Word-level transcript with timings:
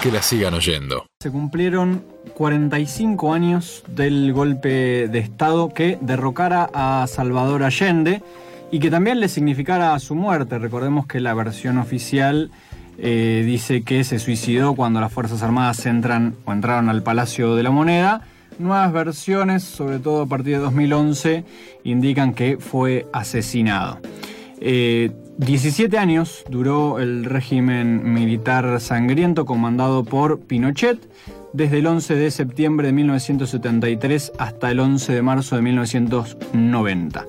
que 0.00 0.10
la 0.10 0.22
sigan 0.22 0.54
oyendo. 0.54 1.04
Se 1.22 1.30
cumplieron 1.30 2.02
45 2.34 3.34
años 3.34 3.84
del 3.86 4.32
golpe 4.32 5.08
de 5.08 5.18
Estado 5.18 5.68
que 5.68 5.98
derrocara 6.00 6.70
a 6.72 7.06
Salvador 7.06 7.62
Allende 7.62 8.22
y 8.70 8.78
que 8.78 8.90
también 8.90 9.20
le 9.20 9.28
significara 9.28 9.98
su 9.98 10.14
muerte. 10.14 10.58
Recordemos 10.58 11.06
que 11.06 11.20
la 11.20 11.34
versión 11.34 11.76
oficial 11.76 12.50
eh, 12.98 13.42
dice 13.44 13.82
que 13.82 14.04
se 14.04 14.18
suicidó 14.18 14.74
cuando 14.74 15.00
las 15.00 15.12
Fuerzas 15.12 15.42
Armadas 15.42 15.84
entran 15.84 16.34
o 16.46 16.52
entraron 16.52 16.88
al 16.88 17.02
Palacio 17.02 17.54
de 17.54 17.62
la 17.62 17.70
Moneda. 17.70 18.22
Nuevas 18.58 18.92
versiones, 18.92 19.62
sobre 19.62 19.98
todo 19.98 20.22
a 20.22 20.26
partir 20.26 20.54
de 20.54 20.60
2011, 20.60 21.44
indican 21.84 22.32
que 22.32 22.56
fue 22.58 23.06
asesinado. 23.12 24.00
17 25.40 25.96
eh, 25.96 25.98
años 25.98 26.44
duró 26.50 26.98
el 26.98 27.24
régimen 27.24 28.12
militar 28.12 28.78
sangriento 28.78 29.46
comandado 29.46 30.04
por 30.04 30.40
Pinochet, 30.40 30.98
desde 31.54 31.78
el 31.78 31.86
11 31.86 32.14
de 32.14 32.30
septiembre 32.30 32.88
de 32.88 32.92
1973 32.92 34.32
hasta 34.38 34.70
el 34.70 34.80
11 34.80 35.14
de 35.14 35.22
marzo 35.22 35.56
de 35.56 35.62
1990. 35.62 37.26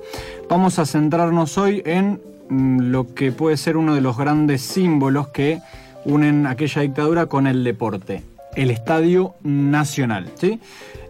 Vamos 0.48 0.78
a 0.78 0.84
centrarnos 0.84 1.56
hoy 1.56 1.82
en 1.86 2.20
mm, 2.50 2.80
lo 2.90 3.14
que 3.14 3.32
puede 3.32 3.56
ser 3.56 3.78
uno 3.78 3.94
de 3.94 4.02
los 4.02 4.18
grandes 4.18 4.60
símbolos 4.60 5.28
que 5.28 5.60
unen 6.04 6.46
aquella 6.46 6.82
dictadura 6.82 7.26
con 7.26 7.46
el 7.46 7.64
deporte, 7.64 8.22
el 8.54 8.70
Estadio 8.70 9.34
Nacional. 9.42 10.30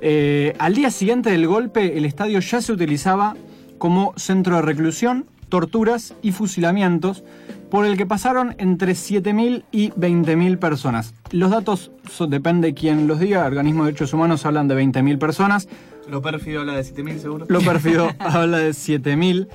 Eh, 0.01 0.55
al 0.57 0.75
día 0.75 0.93
siguiente 0.93 1.31
del 1.31 1.49
golpe, 1.49 1.99
el 1.99 2.05
estadio 2.05 2.39
ya 2.39 2.63
se 2.63 2.73
utilizaba 2.73 3.35
como 3.79 4.15
centro 4.17 4.57
de 4.57 4.63
reclusión, 4.63 5.27
torturas 5.53 6.15
y 6.23 6.33
fusilamientos, 6.33 7.25
por 7.71 7.85
el 7.85 7.99
que 7.99 8.07
pasaron 8.07 8.55
entre 8.57 8.93
7.000 8.93 9.65
y 9.71 9.91
20.000 9.91 10.59
personas. 10.59 11.13
Los 11.31 11.51
datos 11.51 11.91
depende 12.27 12.69
de 12.69 12.75
quién 12.75 13.07
los 13.07 13.21
diga, 13.21 13.45
organismos 13.45 13.85
de 13.85 13.93
derechos 13.93 14.15
humanos 14.15 14.47
hablan 14.47 14.67
de 14.67 14.83
20.000 14.83 15.19
personas. 15.19 15.69
Lo 16.09 16.23
pérfido 16.23 16.61
habla 16.61 16.73
de 16.73 16.81
7.000 16.81 17.19
seguro. 17.19 17.45
Lo 17.51 17.61
pérfido 17.61 18.09
habla 18.19 18.61
de 18.61 18.71
7.000. 18.71 19.49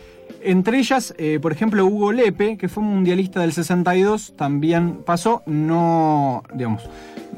Entre 0.43 0.77
ellas, 0.77 1.15
eh, 1.17 1.39
por 1.41 1.51
ejemplo, 1.51 1.83
Hugo 1.83 2.11
Lepe, 2.11 2.57
que 2.57 2.69
fue 2.69 2.83
mundialista 2.83 3.41
del 3.41 3.53
62, 3.53 4.35
también 4.37 4.99
pasó, 5.03 5.41
no, 5.47 6.43
digamos, 6.53 6.87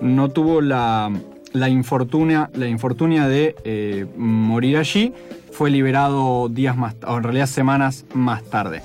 no 0.01 0.31
tuvo 0.31 0.59
la, 0.59 1.09
la 1.53 1.69
infortunia, 1.69 2.49
la 2.53 2.67
infortunia 2.67 3.25
de 3.29 3.55
eh, 3.63 4.05
morir 4.17 4.75
allí, 4.75 5.13
fue 5.51 5.69
liberado 5.69 6.49
días 6.49 6.77
más, 6.77 6.95
o 7.05 7.17
en 7.17 7.23
realidad 7.23 7.47
semanas 7.47 8.05
más 8.13 8.43
tarde. 8.43 8.81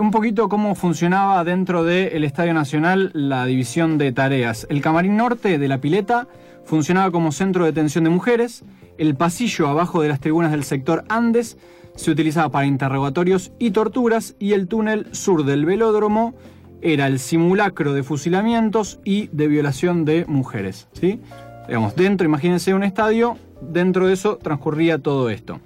Un 0.00 0.10
poquito 0.10 0.48
cómo 0.48 0.74
funcionaba 0.74 1.44
dentro 1.44 1.84
del 1.84 2.24
Estadio 2.24 2.52
Nacional 2.52 3.10
la 3.14 3.46
división 3.46 3.96
de 3.96 4.10
tareas. 4.12 4.66
El 4.68 4.80
camarín 4.80 5.16
norte 5.16 5.58
de 5.58 5.68
la 5.68 5.78
pileta 5.78 6.26
funcionaba 6.64 7.10
como 7.12 7.30
centro 7.30 7.64
de 7.64 7.70
detención 7.70 8.04
de 8.04 8.10
mujeres, 8.10 8.64
el 8.98 9.14
pasillo 9.14 9.68
abajo 9.68 10.02
de 10.02 10.08
las 10.08 10.20
tribunas 10.20 10.50
del 10.50 10.64
sector 10.64 11.04
Andes 11.08 11.56
se 11.94 12.10
utilizaba 12.10 12.50
para 12.50 12.66
interrogatorios 12.66 13.52
y 13.58 13.70
torturas 13.70 14.34
y 14.38 14.52
el 14.52 14.68
túnel 14.68 15.06
sur 15.12 15.44
del 15.44 15.64
velódromo 15.64 16.34
era 16.80 17.06
el 17.06 17.18
simulacro 17.18 17.92
de 17.92 18.02
fusilamientos 18.02 18.98
y 19.04 19.28
de 19.28 19.46
violación 19.46 20.04
de 20.04 20.24
mujeres. 20.26 20.88
¿sí? 20.92 21.20
Digamos, 21.68 21.94
dentro, 21.94 22.26
imagínense 22.26 22.74
un 22.74 22.82
estadio, 22.82 23.36
dentro 23.70 24.06
de 24.06 24.14
eso 24.14 24.38
transcurría 24.42 24.98
todo 24.98 25.30
esto. 25.30 25.60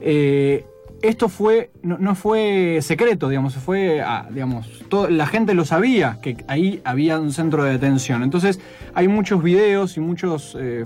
Eh, 0.00 0.64
esto 1.02 1.28
fue, 1.28 1.70
no, 1.82 2.14
fue 2.14 2.78
secreto, 2.80 3.28
digamos, 3.28 3.54
fue, 3.56 4.02
digamos, 4.30 4.84
la 5.10 5.26
gente 5.26 5.52
lo 5.54 5.64
sabía, 5.64 6.18
que 6.22 6.36
ahí 6.46 6.80
había 6.84 7.18
un 7.18 7.32
centro 7.32 7.64
de 7.64 7.72
detención. 7.72 8.22
Entonces 8.22 8.60
hay 8.94 9.08
muchos 9.08 9.42
videos 9.42 9.96
y 9.96 10.00
muchos, 10.00 10.56
eh, 10.58 10.84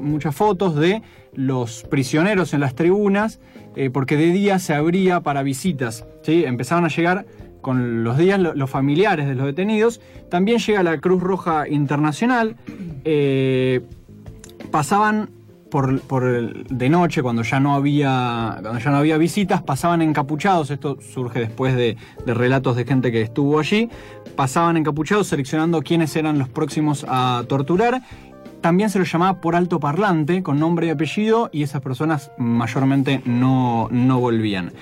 muchas 0.00 0.34
fotos 0.34 0.74
de 0.76 1.02
los 1.34 1.82
prisioneros 1.84 2.54
en 2.54 2.60
las 2.60 2.74
tribunas, 2.74 3.40
eh, 3.76 3.90
porque 3.90 4.16
de 4.16 4.32
día 4.32 4.58
se 4.58 4.72
abría 4.72 5.20
para 5.20 5.42
visitas, 5.42 6.06
¿sí? 6.22 6.44
Empezaban 6.44 6.86
a 6.86 6.88
llegar 6.88 7.26
con 7.60 8.04
los 8.04 8.16
días 8.16 8.40
los 8.40 8.70
familiares 8.70 9.28
de 9.28 9.34
los 9.34 9.46
detenidos. 9.46 10.00
También 10.30 10.58
llega 10.58 10.82
la 10.82 10.98
Cruz 10.98 11.22
Roja 11.22 11.68
Internacional. 11.68 12.56
Eh, 13.04 13.82
pasaban 14.70 15.30
por, 15.72 16.66
de 16.68 16.88
noche, 16.90 17.22
cuando 17.22 17.42
ya, 17.42 17.58
no 17.58 17.74
había, 17.74 18.58
cuando 18.60 18.78
ya 18.78 18.90
no 18.90 18.98
había 18.98 19.16
visitas, 19.16 19.62
pasaban 19.62 20.02
encapuchados. 20.02 20.70
Esto 20.70 20.98
surge 21.00 21.40
después 21.40 21.74
de, 21.74 21.96
relatos 22.26 22.76
de 22.76 22.84
gente 22.84 23.10
que 23.10 23.22
estuvo 23.22 23.58
allí. 23.58 23.88
Pasaban 24.36 24.76
encapuchados 24.76 25.28
seleccionando 25.28 25.80
quiénes 25.80 26.14
eran 26.14 26.38
los 26.38 26.48
próximos 26.48 27.06
a 27.08 27.44
torturar 27.48 28.02
también 28.60 28.90
se 28.90 29.00
los 29.00 29.10
llamaba 29.10 29.40
por 29.40 29.56
alto 29.56 29.80
parlante, 29.80 30.44
con 30.44 30.60
nombre 30.60 30.86
y 30.86 30.90
apellido, 30.90 31.50
y 31.52 31.64
esas 31.64 31.82
personas 31.82 32.30
mayormente 32.38 33.20
no, 33.24 33.88
no 33.90 34.20
volvían. 34.20 34.72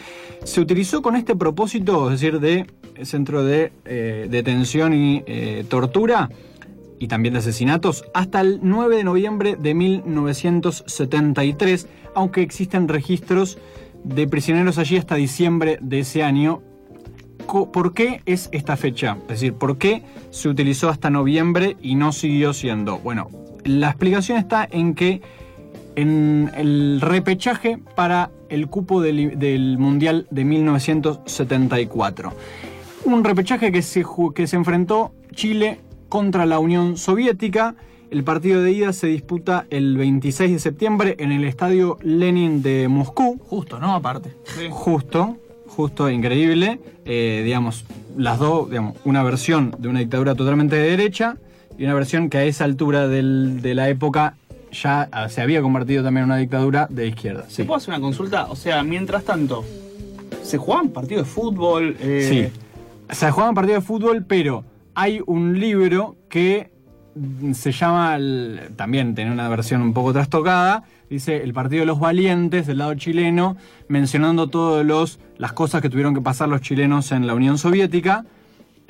Se 0.44 0.60
utilizó 0.60 1.00
con 1.00 1.16
este 1.16 1.34
propósito, 1.34 2.12
es 2.12 2.20
decir, 2.20 2.40
de 2.40 2.66
centro 3.06 3.42
de 3.42 3.72
eh, 3.86 4.26
detención 4.28 4.92
y 4.92 5.22
eh, 5.26 5.64
tortura, 5.66 6.28
y 7.00 7.08
también 7.08 7.32
de 7.32 7.40
asesinatos, 7.40 8.04
hasta 8.14 8.40
el 8.42 8.60
9 8.62 8.98
de 8.98 9.04
noviembre 9.04 9.56
de 9.58 9.74
1973, 9.74 11.88
aunque 12.14 12.42
existen 12.42 12.86
registros 12.86 13.58
de 14.04 14.28
prisioneros 14.28 14.78
allí 14.78 14.98
hasta 14.98 15.16
diciembre 15.16 15.78
de 15.80 15.98
ese 16.00 16.22
año. 16.22 16.62
¿Por 17.72 17.94
qué 17.94 18.20
es 18.26 18.50
esta 18.52 18.76
fecha? 18.76 19.16
Es 19.22 19.40
decir, 19.40 19.54
¿por 19.54 19.78
qué 19.78 20.04
se 20.30 20.48
utilizó 20.48 20.88
hasta 20.90 21.10
noviembre 21.10 21.76
y 21.80 21.96
no 21.96 22.12
siguió 22.12 22.52
siendo? 22.52 22.98
Bueno, 22.98 23.28
la 23.64 23.88
explicación 23.88 24.38
está 24.38 24.68
en 24.70 24.94
que 24.94 25.20
en 25.96 26.52
el 26.54 27.00
repechaje 27.00 27.78
para 27.96 28.30
el 28.50 28.68
cupo 28.68 29.00
del, 29.00 29.78
Mundial 29.78 30.28
de 30.30 30.44
1974. 30.44 32.32
Un 33.04 33.24
repechaje 33.24 33.72
que 33.72 33.80
se, 33.82 34.04
que 34.34 34.46
se 34.46 34.56
enfrentó 34.56 35.14
Chile 35.34 35.80
contra 36.10 36.44
la 36.44 36.58
Unión 36.58 36.98
Soviética. 36.98 37.76
El 38.10 38.24
partido 38.24 38.62
de 38.62 38.72
ida 38.72 38.92
se 38.92 39.06
disputa 39.06 39.66
el 39.70 39.96
26 39.96 40.52
de 40.52 40.58
septiembre 40.58 41.14
en 41.18 41.32
el 41.32 41.44
estadio 41.44 41.96
Lenin 42.02 42.60
de 42.60 42.88
Moscú. 42.88 43.40
Justo, 43.46 43.78
¿no? 43.78 43.94
Aparte. 43.94 44.34
Justo, 44.68 45.38
justo, 45.68 46.10
increíble. 46.10 46.80
Eh, 47.06 47.40
digamos, 47.44 47.86
las 48.18 48.38
dos, 48.38 48.68
digamos, 48.68 48.96
una 49.04 49.22
versión 49.22 49.74
de 49.78 49.88
una 49.88 50.00
dictadura 50.00 50.34
totalmente 50.34 50.76
de 50.76 50.90
derecha 50.90 51.36
y 51.78 51.84
una 51.84 51.94
versión 51.94 52.28
que 52.28 52.38
a 52.38 52.44
esa 52.44 52.64
altura 52.64 53.06
de 53.08 53.74
la 53.74 53.88
época 53.88 54.34
ya 54.72 55.08
se 55.28 55.40
había 55.40 55.62
convertido 55.62 56.02
también 56.02 56.24
en 56.24 56.30
una 56.30 56.36
dictadura 56.38 56.86
de 56.90 57.06
izquierda. 57.06 57.46
¿Se 57.48 57.64
puede 57.64 57.78
hacer 57.78 57.94
una 57.94 58.00
consulta? 58.00 58.46
O 58.50 58.56
sea, 58.56 58.82
mientras 58.82 59.24
tanto, 59.24 59.64
¿se 60.42 60.58
jugaban 60.58 60.88
partidos 60.90 61.26
de 61.26 61.30
fútbol? 61.30 61.96
Eh, 62.00 62.50
sí, 62.52 63.14
se 63.14 63.30
jugaban 63.30 63.54
partidos 63.54 63.82
de 63.82 63.86
fútbol, 63.86 64.24
pero 64.26 64.64
hay 64.94 65.20
un 65.26 65.58
libro 65.58 66.16
que 66.28 66.70
se 67.54 67.72
llama, 67.72 68.18
también 68.76 69.14
tiene 69.14 69.32
una 69.32 69.48
versión 69.48 69.82
un 69.82 69.92
poco 69.92 70.12
trastocada, 70.12 70.84
dice 71.08 71.42
El 71.42 71.52
Partido 71.52 71.80
de 71.80 71.86
los 71.86 71.98
Valientes 71.98 72.66
del 72.66 72.78
lado 72.78 72.94
chileno, 72.94 73.56
mencionando 73.88 74.48
todas 74.48 75.18
las 75.38 75.52
cosas 75.52 75.82
que 75.82 75.90
tuvieron 75.90 76.14
que 76.14 76.20
pasar 76.20 76.48
los 76.48 76.60
chilenos 76.60 77.12
en 77.12 77.26
la 77.26 77.34
Unión 77.34 77.58
Soviética 77.58 78.24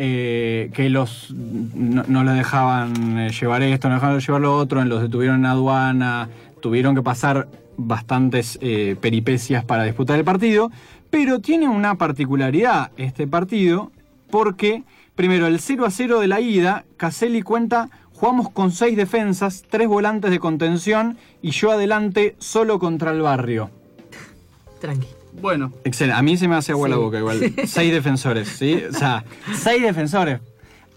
eh, 0.03 0.71
que 0.73 0.89
los 0.89 1.31
no, 1.35 2.25
les 2.25 2.35
dejaban 2.35 3.19
eh, 3.19 3.31
llevar 3.39 3.63
esto, 3.63 3.91
no 3.91 3.97
dejaban 3.97 4.19
llevar 4.19 4.41
lo 4.41 4.57
otro, 4.57 4.83
los 4.83 5.03
detuvieron 5.03 5.41
en 5.41 5.45
aduana, 5.45 6.31
tuvieron 6.63 6.95
que 6.95 7.03
pasar 7.03 7.49
bastantes 7.77 8.59
eh, 8.63 8.97
peripecias 8.99 9.63
para 9.63 9.85
disputar 9.85 10.19
el 10.19 10.25
partido, 10.25 10.71
pero 11.11 11.41
tiene 11.41 11.69
una 11.69 11.97
particularidad 11.97 12.93
este 12.97 13.27
partido, 13.27 13.93
porque 14.31 14.85
primero 15.21 15.47
el 15.47 15.61
0 15.61 15.85
a 15.85 15.91
0 15.91 16.21
de 16.21 16.29
la 16.29 16.41
ida, 16.41 16.87
Caselli 16.97 17.43
cuenta, 17.43 17.91
jugamos 18.15 18.49
con 18.49 18.73
seis 18.73 18.97
defensas, 18.97 19.65
tres 19.69 19.87
volantes 19.87 20.31
de 20.31 20.39
contención 20.39 21.19
y 21.43 21.51
yo 21.51 21.73
adelante 21.73 22.37
solo 22.39 22.79
contra 22.79 23.11
el 23.11 23.21
barrio. 23.21 23.69
Tranqui. 24.81 25.09
Bueno. 25.43 25.75
Excelente. 25.85 26.19
A 26.19 26.23
mí 26.23 26.39
se 26.39 26.49
me 26.49 26.57
hace 26.57 26.73
agua 26.73 26.89
la 26.89 26.97
boca 26.97 27.19
igual. 27.19 27.53
seis 27.67 27.93
defensores, 27.93 28.49
¿sí? 28.49 28.83
O 28.89 28.95
sea, 28.95 29.23
seis 29.53 29.83
defensores. 29.83 30.41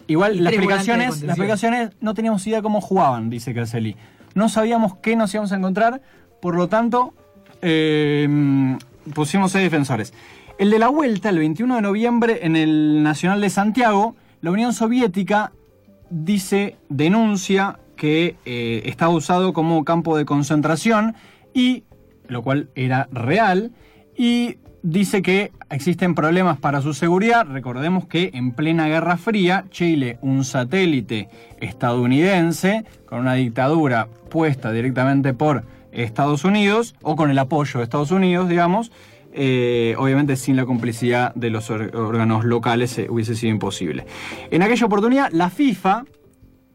Igual 0.07 0.42
las 0.42 0.53
explicaciones, 0.53 1.21
las 1.21 1.31
explicaciones 1.31 1.89
no 2.00 2.13
teníamos 2.13 2.47
idea 2.47 2.62
cómo 2.62 2.80
jugaban, 2.80 3.30
dice 3.30 3.53
Caselli. 3.53 3.97
No 4.36 4.47
sabíamos 4.47 4.95
qué 5.01 5.18
nos 5.18 5.33
íbamos 5.33 5.51
a 5.51 5.57
encontrar, 5.57 6.01
por 6.42 6.56
lo 6.56 6.69
tanto, 6.69 7.13
eh, 7.62 8.77
pusimos 9.13 9.51
seis 9.51 9.65
defensores. 9.65 10.13
El 10.59 10.69
de 10.69 10.80
la 10.80 10.88
vuelta, 10.88 11.27
el 11.27 11.39
21 11.39 11.75
de 11.75 11.81
noviembre, 11.81 12.39
en 12.44 12.56
el 12.56 13.03
Nacional 13.03 13.42
de 13.42 13.50
Santiago, 13.50 14.15
la 14.44 14.51
Unión 14.51 14.74
Soviética 14.74 15.54
dice, 16.10 16.75
denuncia 16.90 17.80
que 17.95 18.36
eh, 18.45 18.81
estaba 18.86 19.13
usado 19.13 19.54
como 19.54 19.86
campo 19.86 20.18
de 20.18 20.25
concentración 20.25 21.16
y, 21.54 21.86
lo 22.28 22.42
cual 22.42 22.68
era 22.75 23.07
real, 23.13 23.72
y 24.18 24.57
dice 24.81 25.22
que 25.22 25.54
existen 25.69 26.13
problemas 26.13 26.57
para 26.57 26.81
su 26.81 26.94
seguridad. 26.94 27.48
Recordemos 27.48 28.06
que 28.06 28.31
en 28.34 28.51
plena 28.51 28.90
Guerra 28.90 29.16
Fría, 29.16 29.63
Chile, 29.69 30.19
un 30.22 30.44
satélite 30.44 31.30
estadounidense 31.62 32.84
con 33.06 33.19
una 33.19 33.36
dictadura 33.36 34.10
puesta 34.30 34.74
directamente 34.74 35.34
por 35.34 35.63
Estados 35.94 36.44
Unidos, 36.44 36.95
o 37.01 37.16
con 37.16 37.31
el 37.31 37.40
apoyo 37.40 37.80
de 37.80 37.86
Estados 37.86 38.12
Unidos, 38.12 38.50
digamos, 38.50 38.92
eh, 39.33 39.95
obviamente 39.97 40.35
sin 40.35 40.56
la 40.56 40.65
complicidad 40.65 41.33
de 41.35 41.50
los 41.50 41.69
órganos 41.69 42.45
locales 42.45 42.97
eh, 42.97 43.07
hubiese 43.09 43.35
sido 43.35 43.51
imposible. 43.51 44.06
En 44.51 44.62
aquella 44.62 44.85
oportunidad, 44.85 45.31
la 45.31 45.50
FIFA, 45.50 46.06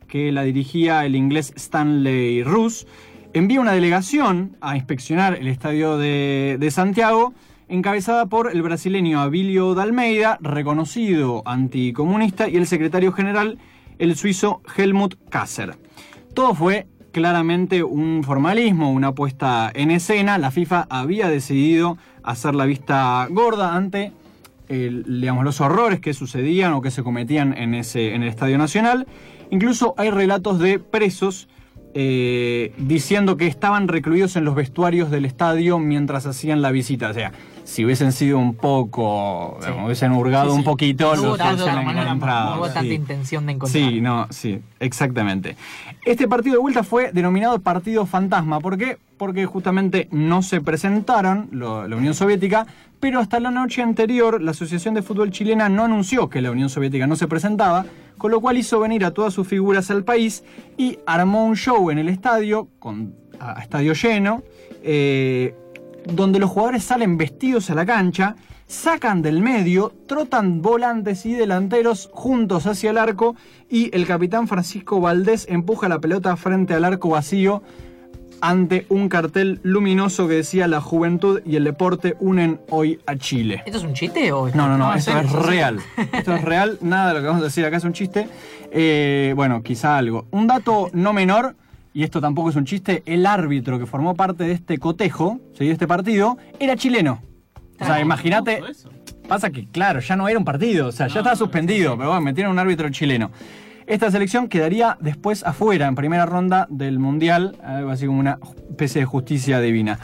que 0.09 0.33
la 0.33 0.43
dirigía 0.43 1.05
el 1.05 1.15
inglés 1.15 1.53
Stanley 1.57 2.43
Roos, 2.43 2.87
envía 3.33 3.61
una 3.61 3.73
delegación 3.73 4.57
a 4.61 4.77
inspeccionar 4.77 5.35
el 5.35 5.49
estadio 5.49 5.99
de, 5.99 6.57
de 6.59 6.71
Santiago, 6.71 7.35
encabezada 7.69 8.27
por 8.27 8.51
el 8.51 8.63
brasileño 8.63 9.21
Abilio 9.21 9.75
de 9.75 9.83
Almeida, 9.83 10.39
reconocido 10.41 11.43
anticomunista, 11.47 12.49
y 12.49 12.57
el 12.57 12.67
secretario 12.67 13.13
general, 13.13 13.59
el 13.99 14.17
suizo 14.17 14.63
Helmut 14.77 15.15
Kasser. 15.29 15.77
Todo 16.35 16.55
fue 16.55 16.87
claramente 17.13 17.83
un 17.83 18.23
formalismo, 18.25 18.93
una 18.93 19.13
puesta 19.13 19.71
en 19.75 19.91
escena. 19.91 20.39
La 20.39 20.51
FIFA 20.51 20.87
había 20.91 21.29
decidido 21.29 21.99
hacer 22.23 22.55
la 22.55 22.67
vista 22.67 23.27
gorda 23.31 23.75
ante 23.75 24.13
digamos, 24.69 25.45
los 25.45 25.61
horrores 25.61 26.01
que 26.01 26.13
sucedían 26.13 26.73
o 26.73 26.83
que 26.83 26.91
se 26.91 27.03
cometían 27.03 27.57
en, 27.57 27.75
ese, 27.75 28.15
en 28.15 28.23
el 28.23 28.29
Estadio 28.29 28.59
Nacional. 28.59 29.07
Incluso 29.51 29.95
hay 29.97 30.11
relatos 30.11 30.59
de 30.59 30.79
presos 30.79 31.49
eh, 31.95 32.73
diciendo 32.77 33.37
que 33.37 33.47
estaban 33.47 33.89
recluidos 33.89 34.37
en 34.37 34.45
los 34.45 34.55
vestuarios 34.55 35.11
del 35.11 35.25
estadio 35.25 35.79
mientras 35.79 36.27
hacían 36.27 36.61
la 36.61 36.71
visita. 36.71 37.09
O 37.09 37.15
sea, 37.15 37.33
si 37.69 37.85
hubiesen 37.85 38.13
sido 38.13 38.39
un 38.39 38.55
poco, 38.55 39.59
Sí. 39.61 39.71
hubiesen 39.85 40.13
hurgado 40.13 40.47
Sí, 40.47 40.53
sí. 40.53 40.59
un 40.59 40.65
poquito, 40.65 41.15
No 41.17 41.23
los 41.23 41.41
hubiesen 41.41 41.79
encontrado, 41.87 42.55
no 42.55 42.61
hubo 42.63 42.71
tanta 42.71 42.95
intención 42.95 43.45
de 43.45 43.53
encontrar. 43.53 43.83
Sí, 43.91 44.01
no, 44.01 44.27
sí, 44.31 44.61
exactamente. 44.81 45.55
Este 46.07 46.27
partido 46.27 46.55
de 46.57 46.61
vuelta 46.63 46.83
fue 46.83 47.13
denominado 47.13 47.59
partido 47.61 48.07
fantasma. 48.07 48.59
¿Por 48.61 48.79
qué? 48.79 48.97
Porque 49.19 49.45
justamente 49.45 50.09
no 50.11 50.41
se 50.43 50.63
presentaron 50.63 51.49
lo- 51.53 51.87
la 51.87 51.95
Unión 51.97 52.15
Soviética, 52.15 52.67
pero 53.01 53.21
hasta 53.21 53.39
la 53.39 53.51
noche 53.51 53.83
anterior 53.83 54.41
la 54.41 54.53
Asociación 54.53 54.95
de 54.95 55.03
Fútbol 55.03 55.31
Chilena 55.31 55.69
no 55.69 55.85
anunció 55.85 56.31
que 56.31 56.41
la 56.41 56.51
Unión 56.51 56.71
Soviética 56.71 57.07
no 57.07 57.17
se 57.17 57.29
presentaba, 57.29 57.85
con 58.17 58.31
lo 58.31 58.41
cual 58.41 58.57
hizo 58.57 58.81
venir 58.81 59.05
a 59.05 59.11
todas 59.11 59.35
sus 59.35 59.47
figuras 59.47 59.91
al 59.91 60.05
país 60.05 60.43
y 60.79 60.99
armó 61.07 61.45
un 61.45 61.55
show 61.55 61.91
en 61.91 61.99
el 61.99 62.09
estadio, 62.09 62.69
con, 62.79 63.13
a, 63.39 63.59
a 63.59 63.63
estadio 63.63 63.93
lleno, 63.93 64.43
eh, 64.83 65.55
donde 66.13 66.39
los 66.39 66.51
jugadores 66.51 66.85
salen 66.85 67.17
vestidos 67.17 67.71
a 67.71 67.75
la 67.75 67.87
cancha, 67.87 68.37
sacan 68.67 69.23
del 69.23 69.41
medio, 69.41 69.93
trotan 70.07 70.63
volantes 70.63 71.25
y 71.27 71.35
delanteros 71.35 72.11
juntos 72.13 72.67
hacia 72.67 72.91
el 72.91 72.99
arco 72.99 73.37
y 73.69 73.95
el 73.95 74.07
capitán 74.07 74.49
Francisco 74.49 75.01
Valdés 75.01 75.47
empuja 75.49 75.89
la 75.89 75.99
pelota 75.99 76.37
frente 76.37 76.75
al 76.75 76.85
arco 76.85 77.11
vacío 77.11 77.63
ante 78.41 78.87
un 78.89 79.09
cartel 79.09 79.59
luminoso 79.65 80.29
que 80.29 80.35
decía 80.35 80.69
la 80.69 80.81
juventud 80.81 81.41
y 81.45 81.57
el 81.57 81.65
deporte 81.65 82.17
unen 82.21 82.61
hoy 82.71 83.01
a 83.07 83.17
Chile. 83.17 83.63
¿Esto 83.67 83.79
es 83.79 83.85
un 83.85 83.95
chiste 83.95 84.31
o 84.33 84.49
No, 84.51 84.69
no, 84.69 84.79
no, 84.79 84.87
Ah, 84.87 84.93
¿en 84.93 84.99
esto 84.99 85.19
es 85.19 85.33
real. 85.33 85.81
Esto 86.13 86.35
es 86.35 86.43
real, 86.43 86.79
nada 86.81 87.09
de 87.09 87.15
lo 87.15 87.21
que 87.21 87.27
vamos 87.27 87.43
a 87.43 87.47
decir 87.47 87.65
acá 87.65 87.79
es 87.79 87.85
un 87.85 87.95
chiste. 87.95 88.29
Eh, 88.71 89.33
bueno, 89.35 89.63
quizá 89.63 89.99
algo. 89.99 90.27
Un 90.31 90.47
dato 90.47 90.89
no 90.93 91.13
menor, 91.13 91.57
y 91.99 92.05
esto 92.05 92.21
tampoco 92.21 92.51
es 92.51 92.55
un 92.55 92.65
chiste, 92.65 93.03
el 93.07 93.27
árbitro 93.27 93.77
que 93.77 93.85
formó 93.85 94.15
parte 94.15 94.45
de 94.45 94.53
este 94.53 94.79
cotejo, 94.79 95.41
¿sí? 95.59 95.67
de 95.67 95.73
este 95.73 95.89
partido, 95.89 96.39
era 96.61 96.77
chileno. 96.77 97.21
O 97.81 97.85
sea, 97.85 97.95
Ah, 97.97 98.01
imagínate, 98.01 98.63
pasa 99.27 99.51
que, 99.51 99.67
claro, 99.67 99.99
ya 99.99 100.15
no 100.15 100.29
era 100.29 100.39
un 100.39 100.45
partido, 100.45 100.87
o 100.87 100.93
sea, 100.93 101.09
ya 101.09 101.19
estaba 101.19 101.35
suspendido, 101.35 101.97
pero 101.97 102.11
bueno, 102.11 102.21
metieron 102.21 102.53
un 102.53 102.61
árbitro 102.61 102.89
chileno. 102.91 103.33
Esta 103.85 104.13
selección 104.13 104.47
quedaría 104.47 104.97
después 105.01 105.43
afuera, 105.43 105.89
en 105.89 105.97
primera 105.97 106.25
ronda 106.25 106.69
del 106.71 107.01
Mundial, 107.01 107.57
algo 107.65 107.91
así 107.91 108.07
como 108.07 108.21
una 108.21 108.39
especie 108.71 109.01
de 109.01 109.05
justicia 109.05 109.59
divina. 109.61 109.99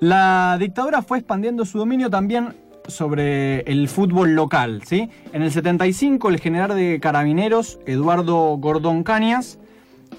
La 0.00 0.56
dictadura 0.58 1.00
fue 1.00 1.18
expandiendo 1.18 1.64
su 1.64 1.78
dominio 1.78 2.10
también 2.10 2.56
sobre 2.88 3.60
el 3.70 3.88
fútbol 3.88 4.34
local, 4.34 4.82
¿sí? 4.84 5.10
En 5.32 5.42
el 5.42 5.52
75, 5.52 6.28
el 6.28 6.40
general 6.40 6.74
de 6.74 6.98
carabineros, 7.00 7.78
Eduardo 7.86 8.56
Gordón 8.56 9.04
Cañas, 9.04 9.60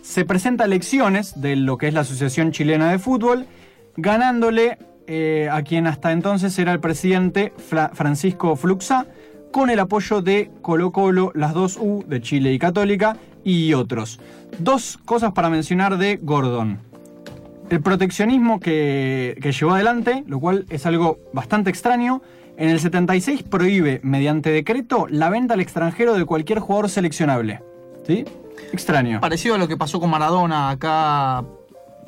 se 0.01 0.25
presenta 0.25 0.65
elecciones 0.65 1.39
de 1.41 1.55
lo 1.55 1.77
que 1.77 1.87
es 1.87 1.93
la 1.93 2.01
Asociación 2.01 2.51
Chilena 2.51 2.91
de 2.91 2.99
Fútbol, 2.99 3.45
ganándole 3.95 4.77
eh, 5.07 5.49
a 5.51 5.61
quien 5.63 5.87
hasta 5.87 6.11
entonces 6.11 6.57
era 6.59 6.71
el 6.73 6.79
presidente 6.79 7.53
Fra- 7.57 7.91
Francisco 7.93 8.55
Fluxá, 8.55 9.05
con 9.51 9.69
el 9.69 9.79
apoyo 9.79 10.21
de 10.21 10.51
Colo 10.61 10.91
Colo, 10.91 11.31
las 11.33 11.53
dos 11.53 11.77
U 11.77 12.03
de 12.07 12.21
Chile 12.21 12.53
y 12.53 12.59
Católica 12.59 13.17
y 13.43 13.73
otros. 13.73 14.19
Dos 14.59 14.97
cosas 15.05 15.31
para 15.33 15.49
mencionar 15.49 15.97
de 15.97 16.19
Gordon. 16.21 16.79
El 17.69 17.81
proteccionismo 17.81 18.59
que, 18.59 19.37
que 19.41 19.51
llevó 19.51 19.71
adelante, 19.73 20.23
lo 20.27 20.39
cual 20.39 20.65
es 20.69 20.85
algo 20.85 21.19
bastante 21.33 21.69
extraño. 21.69 22.21
En 22.57 22.69
el 22.69 22.79
76 22.79 23.43
prohíbe, 23.43 23.99
mediante 24.03 24.49
decreto, 24.51 25.07
la 25.09 25.29
venta 25.29 25.53
al 25.53 25.59
extranjero 25.61 26.13
de 26.13 26.25
cualquier 26.25 26.59
jugador 26.59 26.89
seleccionable. 26.89 27.61
¿Sí? 28.05 28.25
Extraño. 28.73 29.19
Parecido 29.21 29.55
a 29.55 29.57
lo 29.57 29.67
que 29.67 29.77
pasó 29.77 29.99
con 29.99 30.09
Maradona 30.09 30.69
acá 30.69 31.43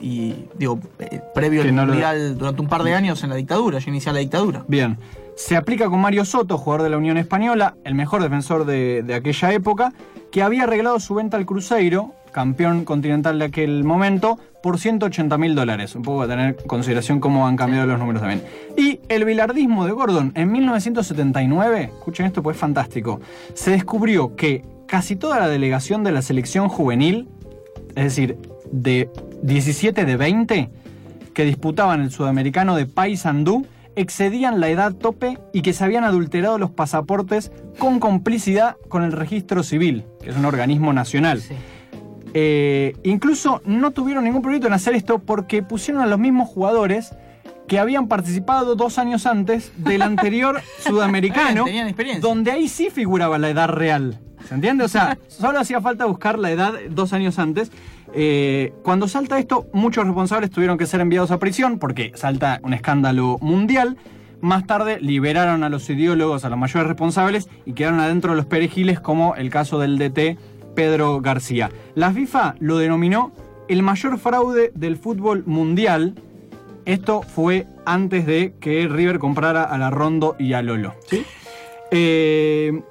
y 0.01 0.34
digo, 0.57 0.80
eh, 1.00 1.22
previo 1.34 1.62
Que 1.62 1.69
al 1.69 1.75
no 1.75 1.86
lo- 1.86 1.92
mundial 1.94 2.38
durante 2.38 2.62
un 2.62 2.68
par 2.68 2.84
de 2.84 2.94
años 2.94 3.24
en 3.24 3.30
la 3.30 3.36
dictadura, 3.36 3.80
ya 3.80 3.90
inicia 3.90 4.13
la 4.13 4.19
dictadura. 4.19 4.63
Bien. 4.68 4.98
Se 5.36 5.56
aplica 5.56 5.90
con 5.90 6.01
Mario 6.01 6.25
Soto, 6.25 6.57
jugador 6.57 6.84
de 6.84 6.90
la 6.90 6.98
Unión 6.98 7.18
Española, 7.18 7.75
el 7.86 7.96
mejor 7.96 8.22
defensor 8.22 8.66
de, 8.66 9.04
de 9.04 9.13
aquella 9.13 9.54
época, 9.54 9.94
que 10.31 10.44
había 10.44 10.63
arreglado 10.63 11.00
su 11.00 11.16
venta 11.16 11.38
al 11.38 11.46
Cruzeiro, 11.46 12.13
campeón 12.34 12.84
continental 12.86 13.40
de 13.40 13.45
aquel 13.45 13.84
momento, 13.86 14.38
por 14.62 14.78
180 14.78 15.38
mil 15.38 15.56
dólares. 15.56 15.95
Un 15.95 16.02
poco 16.04 16.24
a 16.24 16.28
tener 16.28 16.57
en 16.60 16.68
consideración 16.68 17.22
cómo 17.22 17.48
han 17.48 17.56
cambiado 17.56 17.88
los 17.88 17.98
números 18.00 18.22
también. 18.22 18.44
Y 18.78 19.00
el 19.07 19.24
bilardismo 19.24 19.86
de 19.86 19.94
Gordon, 19.94 20.34
en 20.36 20.52
1979, 20.52 21.84
escuchen 21.86 22.25
esto 22.25 22.44
pues 22.44 22.56
es 22.57 22.60
fantástico, 22.62 23.22
se 23.54 23.72
descubrió 23.72 24.36
que 24.36 24.63
casi 24.90 25.16
toda 25.16 25.40
la 25.40 25.48
delegación 25.48 26.04
de 26.04 26.12
la 26.12 26.22
selección 26.22 26.68
juvenil, 26.68 27.30
es 27.96 28.04
decir, 28.04 28.38
de 28.72 29.10
17 29.44 30.04
de 30.04 30.18
20, 30.18 30.70
que 31.34 31.46
disputaban 31.46 32.02
el 32.02 32.12
sudamericano 32.12 32.76
de 32.76 32.86
Paysandú 32.86 33.66
excedían 33.96 34.60
la 34.60 34.70
edad 34.70 34.94
tope 34.94 35.38
y 35.54 35.62
que 35.62 35.74
se 35.74 35.84
habían 35.84 36.04
adulterado 36.04 36.58
los 36.58 36.72
pasaportes 36.72 37.52
con 37.78 38.00
complicidad 38.00 38.78
con 38.88 39.04
el 39.04 39.12
registro 39.12 39.62
civil, 39.62 40.06
que 40.22 40.30
es 40.30 40.38
un 40.38 40.46
organismo 40.46 40.94
nacional. 40.94 41.42
Sí. 41.42 41.54
Eh, 42.34 42.94
incluso 43.04 43.62
no 43.66 43.92
tuvieron 43.92 44.24
ningún 44.24 44.42
proyecto 44.42 44.68
en 44.68 44.74
hacer 44.74 44.94
esto 44.94 45.19
porque 45.19 45.64
pusieron 45.64 46.02
a 46.02 46.06
los 46.06 46.19
mismos 46.19 46.48
jugadores 46.48 47.14
que 47.68 47.78
habían 47.78 48.08
participado 48.08 48.76
dos 48.76 48.98
años 48.98 49.26
antes 49.26 49.72
del 49.78 50.02
anterior 50.02 50.62
sudamericano, 50.80 51.66
donde 52.22 52.52
ahí 52.52 52.68
sí 52.68 52.90
figuraba 52.90 53.38
la 53.38 53.50
edad 53.50 53.68
real. 53.68 54.19
¿Se 54.50 54.56
entiende? 54.56 54.84
O 54.84 54.88
sea, 54.88 55.20
solo 55.28 55.60
hacía 55.60 55.80
falta 55.80 56.06
buscar 56.06 56.40
la 56.40 56.50
edad 56.50 56.74
dos 56.90 57.14
años 57.14 57.38
antes. 57.38 57.72
Eh, 58.16 58.74
cuando 58.82 59.08
salta 59.08 59.38
esto, 59.38 59.68
muchos 59.74 60.06
responsables 60.06 60.50
tuvieron 60.50 60.80
que 60.80 60.88
ser 60.88 61.02
enviados 61.02 61.30
a 61.30 61.38
prisión 61.38 61.78
porque 61.78 62.12
salta 62.16 62.60
un 62.64 62.74
escándalo 62.74 63.38
mundial. 63.42 63.96
Más 64.42 64.66
tarde 64.66 64.98
liberaron 65.02 65.64
a 65.64 65.70
los 65.70 65.88
ideólogos, 65.88 66.46
a 66.46 66.50
los 66.50 66.58
mayores 66.58 66.88
responsables 66.88 67.48
y 67.64 67.74
quedaron 67.74 68.00
adentro 68.00 68.32
de 68.32 68.38
los 68.38 68.48
perejiles 68.48 69.00
como 69.00 69.36
el 69.36 69.52
caso 69.52 69.78
del 69.78 70.00
DT 70.00 70.40
Pedro 70.76 71.22
García. 71.22 71.70
La 71.94 72.12
FIFA 72.12 72.56
lo 72.60 72.80
denominó 72.80 73.32
el 73.68 73.84
mayor 73.84 74.18
fraude 74.18 74.72
del 74.74 74.98
fútbol 74.98 75.44
mundial. 75.46 76.16
Esto 76.86 77.22
fue 77.22 77.68
antes 77.86 78.26
de 78.26 78.56
que 78.60 78.88
River 78.88 79.20
comprara 79.20 79.64
a 79.64 79.78
la 79.78 79.92
Rondo 79.92 80.36
y 80.40 80.54
a 80.54 80.64
Lolo. 80.64 80.96
¿sí? 81.08 81.24
Eh, 81.92 82.82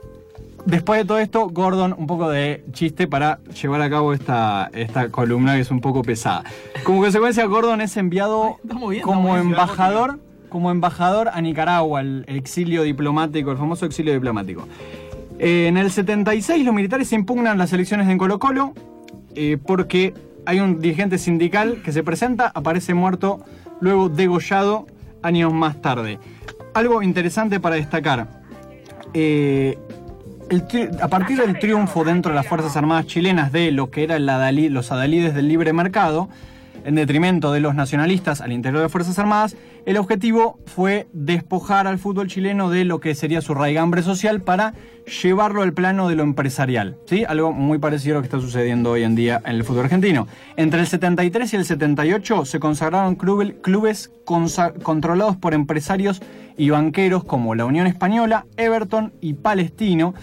después 0.69 1.01
de 1.01 1.05
todo 1.07 1.19
esto, 1.19 1.49
Gordon, 1.49 1.95
un 1.99 2.07
poco 2.07 2.29
de 2.29 2.65
chiste 2.73 3.07
para 3.07 3.41
llevar 3.61 3.81
a 3.81 3.91
cabo 3.91 4.13
esta, 4.13 4.71
esta 4.73 5.09
columna 5.09 5.55
que 5.55 5.61
es 5.61 5.71
un 5.71 5.81
poco 5.81 6.03
pesada. 6.03 6.45
Como 6.85 7.01
consecuencia, 7.01 7.45
Gordon 7.47 7.81
es 7.81 7.97
enviado 7.97 8.57
bien, 8.89 9.03
como 9.03 9.37
embajador, 9.37 10.21
como 10.49 10.71
embajador 10.71 11.31
a 11.33 11.41
Nicaragua, 11.41 12.03
el 12.03 12.25
exilio 12.29 12.83
diplomático, 12.83 13.51
el 13.51 13.57
famoso 13.59 13.87
exilio 13.87 14.13
diplomático. 14.13 14.69
Eh, 15.39 15.69
en 15.69 15.77
el 15.77 15.91
76 15.91 16.65
los 16.65 16.75
militares 16.75 17.13
impugnan 17.13 17.59
las 17.59 17.73
elecciones 17.73 18.09
en 18.09 18.19
Colo 18.19 18.39
Colo 18.39 18.75
eh, 19.37 19.57
porque 19.65 20.13
hay 20.47 20.61
un 20.61 20.81
dirigente 20.81 21.17
sindical 21.19 21.81
que 21.83 21.93
se 21.93 22.03
presenta, 22.03 22.51
aparece 22.55 22.93
muerto, 22.93 23.41
luego 23.81 24.09
degollado 24.09 24.87
años 25.23 25.53
más 25.53 25.81
tarde. 25.81 26.19
Algo 26.75 27.03
interesante 27.03 27.59
para 27.61 27.77
destacar. 27.77 28.29
eh, 29.15 29.79
a 31.01 31.09
partir 31.09 31.39
del 31.39 31.59
triunfo 31.59 32.05
dentro 32.05 32.31
de 32.31 32.37
las 32.37 32.47
Fuerzas 32.47 32.77
Armadas 32.77 33.07
chilenas 33.07 33.53
de 33.53 33.71
lo 33.71 33.91
que 33.91 34.05
eran 34.05 34.25
los 34.27 34.93
adalides 34.93 35.35
del 35.35 35.49
libre 35.49 35.73
mercado, 35.73 36.29
en 36.89 36.95
detrimento 36.95 37.53
de 37.53 37.61
los 37.61 37.75
nacionalistas 37.75 38.41
al 38.41 38.51
interior 38.51 38.81
de 38.81 38.89
Fuerzas 38.89 39.19
Armadas, 39.19 39.57
el 39.85 39.99
objetivo 39.99 40.59
fue 40.65 41.07
despojar 41.13 41.87
al 41.87 41.99
fútbol 41.99 42.29
chileno 42.29 42.71
de 42.71 42.87
lo 42.87 42.99
que 42.99 43.15
sería 43.15 43.43
su 43.43 43.53
raigambre 43.53 44.03
social 44.03 44.41
para 44.41 44.73
llevarlo 45.23 45.61
al 45.61 45.75
plano 45.75 46.09
de 46.09 46.17
lo 46.17 46.23
empresarial. 46.23 46.97
¿sí? 47.05 47.27
Algo 47.29 47.53
muy 47.53 47.77
parecido 47.77 48.15
a 48.15 48.17
lo 48.17 48.23
que 48.23 48.29
está 48.29 48.41
sucediendo 48.41 48.93
hoy 48.93 49.03
en 49.03 49.17
día 49.17 49.43
en 49.45 49.57
el 49.57 49.65
fútbol 49.65 49.85
argentino. 49.85 50.29
Entre 50.57 50.81
el 50.81 50.87
73 50.87 51.53
y 51.53 51.57
el 51.57 51.67
78 51.67 52.47
se 52.47 52.59
consagraron 52.59 53.17
clubes 53.17 54.11
controlados 54.25 55.37
por 55.37 55.53
empresarios 55.53 56.23
y 56.57 56.71
banqueros 56.71 57.23
como 57.23 57.55
la 57.55 57.67
Unión 57.67 57.87
Española, 57.87 58.47
Everton 58.57 59.13
y 59.21 59.35
Palestino 59.35 60.15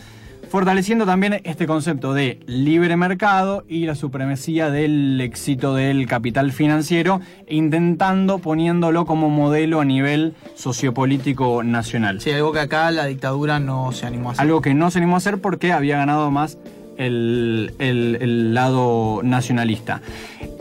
fortaleciendo 0.55 1.05
también 1.05 1.41
este 1.43 1.67
concepto 1.67 2.13
de 2.13 2.39
libre 2.45 2.95
mercado 2.95 3.65
y 3.67 3.87
la 3.87 3.93
supremacía 3.93 4.69
del 4.69 5.19
éxito 5.19 5.75
del 5.75 6.07
capital 6.07 6.53
financiero, 6.53 7.19
intentando 7.49 8.39
poniéndolo 8.39 9.05
como 9.05 9.29
modelo 9.29 9.81
a 9.81 9.83
nivel 9.83 10.33
sociopolítico 10.55 11.61
nacional. 11.61 12.21
Sí, 12.21 12.31
algo 12.31 12.53
que 12.53 12.61
acá 12.61 12.89
la 12.91 13.05
dictadura 13.05 13.59
no 13.59 13.91
se 13.91 14.05
animó 14.05 14.29
a 14.29 14.31
hacer. 14.31 14.43
Algo 14.43 14.61
que 14.61 14.73
no 14.73 14.89
se 14.91 14.99
animó 14.99 15.15
a 15.15 15.17
hacer 15.17 15.41
porque 15.41 15.73
había 15.73 15.97
ganado 15.97 16.31
más 16.31 16.57
el, 16.95 17.73
el, 17.79 18.53
lado 18.53 19.19
nacionalista. 19.25 20.01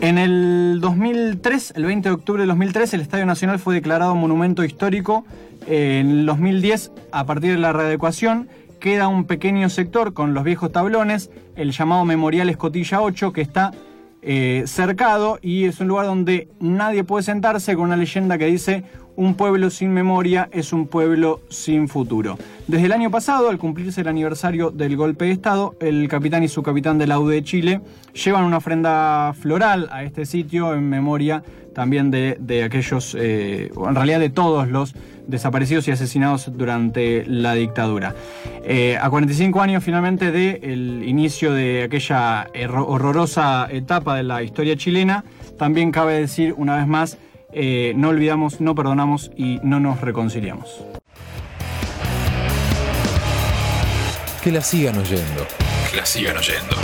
En 0.01 0.17
el 0.17 0.79
2003, 0.81 1.71
el 1.77 1.85
20 1.85 2.09
de 2.09 2.15
octubre 2.15 2.41
de 2.41 2.47
2003, 2.47 2.95
el 2.95 2.99
Estadio 2.99 3.25
Nacional 3.25 3.59
fue 3.59 3.75
declarado 3.75 4.13
monumento 4.13 4.65
histórico. 4.65 5.23
En 5.67 6.09
el 6.09 6.25
2010, 6.25 6.91
a 7.13 7.25
partir 7.25 7.51
de 7.51 7.59
la 7.59 7.71
readecuación, 7.71 8.49
queda 8.85 9.07
un 9.07 9.25
pequeño 9.25 9.67
sector 9.69 10.13
con 10.13 10.35
los 10.35 10.43
viejos 10.43 10.71
tablones, 10.71 11.31
el 11.55 11.71
llamado 11.71 12.05
Memorial 12.05 12.51
Escotilla 12.51 13.01
8, 13.01 13.33
que 13.33 13.41
está 13.41 13.71
eh, 14.21 14.61
cercado 14.67 15.39
y 15.41 15.65
es 15.65 15.79
un 15.79 15.87
lugar 15.87 16.05
donde 16.05 16.49
nadie 16.59 17.03
puede 17.03 17.23
sentarse 17.23 17.73
con 17.73 17.85
una 17.85 17.97
leyenda 17.97 18.37
que 18.37 18.45
dice 18.45 18.83
un 19.15 19.33
pueblo 19.33 19.71
sin 19.71 19.91
memoria 19.91 20.49
es 20.51 20.71
un 20.71 20.85
pueblo 20.85 21.41
sin 21.49 21.87
futuro. 21.87 22.37
Desde 22.67 22.85
el 22.85 22.91
año 22.91 23.09
pasado, 23.09 23.49
al 23.49 23.57
cumplirse 23.57 24.01
el 24.01 24.07
aniversario 24.07 24.69
del 24.69 24.95
golpe 24.95 25.25
de 25.25 25.31
Estado, 25.31 25.75
el 25.79 26.07
capitán 26.07 26.43
y 26.43 26.47
su 26.47 26.61
capitán 26.61 26.99
de 26.99 27.07
la 27.07 27.19
U 27.19 27.27
de 27.27 27.43
Chile 27.43 27.81
llevan 28.13 28.43
una 28.43 28.57
ofrenda 28.57 29.33
floral 29.33 29.89
a 29.91 30.03
este 30.03 30.27
sitio 30.27 30.75
en 30.75 30.87
memoria 30.87 31.41
también 31.73 32.09
de, 32.11 32.63
aquellos, 32.63 33.15
eh, 33.19 33.69
en 33.75 33.95
realidad 33.95 34.19
de 34.19 34.29
todos 34.29 34.69
los 34.69 34.95
desaparecidos 35.27 35.87
y 35.87 35.91
asesinados 35.91 36.51
durante 36.55 37.25
la 37.27 37.53
dictadura. 37.53 38.15
Eh, 38.67 38.97
a 38.99 39.11
45 39.11 39.61
años 39.61 39.83
finalmente 39.83 40.31
del 40.31 41.03
inicio 41.05 41.53
de 41.53 41.83
aquella 41.83 42.47
horrorosa 42.79 43.67
etapa 43.69 44.15
de 44.15 44.23
la 44.23 44.41
historia 44.41 44.75
chilena, 44.75 45.23
también 45.59 45.91
cabe 45.91 46.19
decir 46.19 46.55
una 46.57 46.75
vez 46.75 46.87
más, 46.87 47.19
eh, 47.53 47.93
no 47.95 48.09
olvidamos, 48.09 48.61
no 48.61 48.73
perdonamos 48.73 49.29
y 49.37 49.59
no 49.61 49.79
nos 49.79 50.01
reconciliamos. 50.01 50.83
Que 54.43 54.51
la 54.51 54.61
sigan 54.61 54.97
oyendo. 54.97 55.45
Que 55.91 55.97
la 55.97 56.05
sigan 56.05 56.37
oyendo. 56.37 56.75